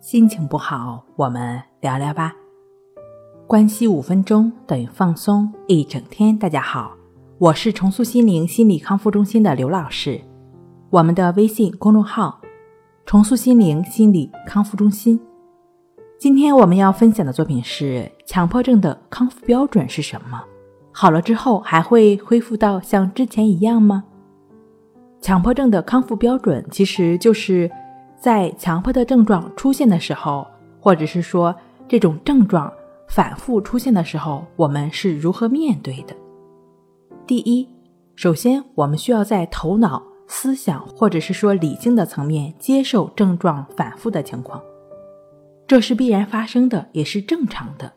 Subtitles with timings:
[0.00, 2.34] 心情不好，我们聊聊吧。
[3.46, 6.38] 关系五分钟等于放松一整天。
[6.38, 6.96] 大家好，
[7.36, 10.18] 我是重塑心灵心理康复中心的刘老师。
[10.88, 12.40] 我们的微信公众号
[13.04, 15.20] “重塑心灵心理康复中心”。
[16.18, 20.42] 今天我们要分享的作品是：强迫症的康复标准是什么？
[20.92, 24.04] 好了之后还会恢复到像之前一样吗？
[25.20, 27.70] 强迫症的康复标准其实就是。
[28.20, 30.46] 在强迫的症状出现的时候，
[30.78, 31.54] 或者是说
[31.88, 32.70] 这种症状
[33.08, 36.14] 反复出现的时候，我们是如何面对的？
[37.26, 37.66] 第一，
[38.14, 44.62] 首先我们需要在头脑、思想或者是说理性的层面接受症状反复的情况，
[45.66, 47.90] 这是必然发生的，也是正常的。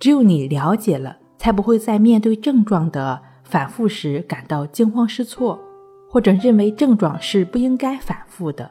[0.00, 5.58] 只有你了解了，才不会在面对症状的反复时感到惊慌失措，
[6.08, 8.70] 或者认为症状是不应该反复的。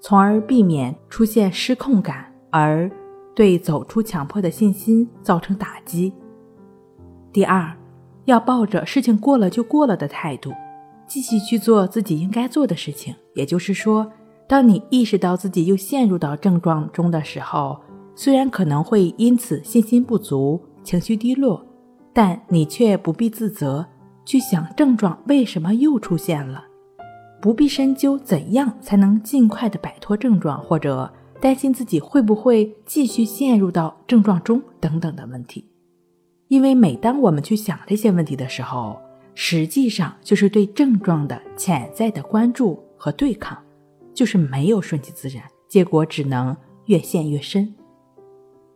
[0.00, 2.90] 从而避免出现失控感，而
[3.34, 6.12] 对走出强迫的信心造成打击。
[7.32, 7.76] 第二，
[8.24, 10.52] 要抱着事情过了就过了的态度，
[11.06, 13.14] 继续去做自己应该做的事情。
[13.34, 14.10] 也就是说，
[14.48, 17.78] 当你意识到自己又陷入到症状中的时候，
[18.14, 21.66] 虽然可能会因此信心不足、情绪低落，
[22.14, 23.86] 但你却不必自责，
[24.24, 26.64] 去想症状为什么又出现了。
[27.40, 35.64] 不必深究怎样才能尽快的摆脱症状，或者担心自己会不会继续陷入到症状中等等的问题，
[36.48, 38.98] 因为每当我们去想这些问题的时候，
[39.34, 43.56] 实际上就是对症状的潜在的关注和对抗，
[44.14, 47.74] 就是没有顺其自然，结果只能越陷越深。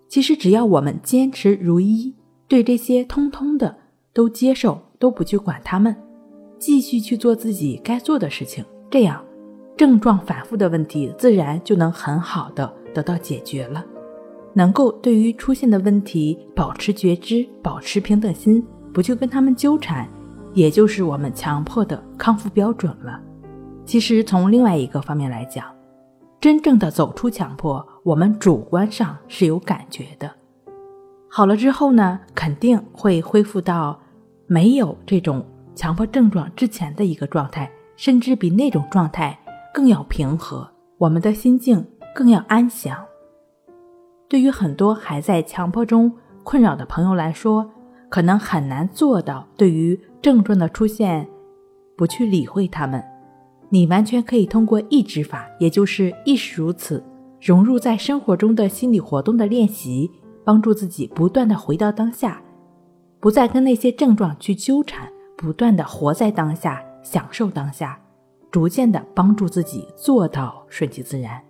[0.06, 2.14] 其实只要我们坚持如一，
[2.46, 3.78] 对这些通通的
[4.12, 5.96] 都接受，都不去管他们。
[6.60, 9.24] 继续去做自己该做的事情，这样
[9.78, 13.82] 症状反复的问题自然就能很好的得到解决了。
[14.52, 18.62] 能够对于出现的问题保持觉知，保持平等心，
[18.92, 20.06] 不去跟他们纠缠，
[20.52, 23.18] 也就是我们强迫的康复标准了。
[23.86, 25.64] 其实从另外一个方面来讲，
[26.42, 30.30] 真正的走出强迫，我们主观上是有感觉的。
[31.26, 33.98] 好了之后呢，肯定会恢复到
[34.46, 35.42] 没有这种。
[35.80, 39.38] 强迫症状之前的一个状态，甚至比那种状态
[39.72, 41.82] 更要平和，我们的心境
[42.14, 43.02] 更要安详。
[44.28, 46.12] 对于很多还在强迫中
[46.44, 47.66] 困扰的朋友来说，
[48.10, 51.26] 可能很难做到对于症状的出现
[51.96, 53.02] 不去理会他们。
[53.70, 57.02] 你完全可以通过抑制法，也就是亦是如此，
[57.40, 60.10] 融入在生活中的心理活动的练习，
[60.44, 62.42] 帮助自己不断的回到当下，
[63.18, 65.10] 不再跟那些症状去纠缠。
[65.40, 67.98] 不断的活在当下，享受当下，
[68.50, 71.42] 逐渐的帮助自己做到顺其自然。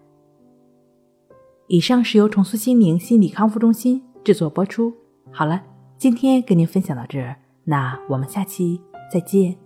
[1.67, 4.95] 以上是由重塑心灵心理康复中心制作播出。
[5.33, 5.61] 好了，
[5.99, 7.34] 今天跟您分享到这儿，
[7.65, 8.81] 那我们下期
[9.12, 9.61] 再见。